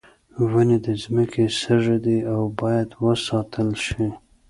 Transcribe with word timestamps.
ونې 0.51 0.77
د 0.85 0.87
ځمکې 1.03 1.45
سږی 1.61 1.97
دي 2.05 2.17
او 2.33 2.41
باید 2.59 2.89
وساتل 3.05 3.69
شي. 3.85 4.05